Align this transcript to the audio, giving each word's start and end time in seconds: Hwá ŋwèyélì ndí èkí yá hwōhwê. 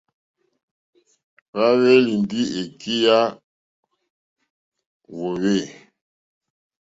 Hwá 1.51 1.65
ŋwèyélì 1.77 2.13
ndí 2.23 2.39
èkí 2.61 2.93
yá 3.05 3.19
hwōhwê. 5.13 5.57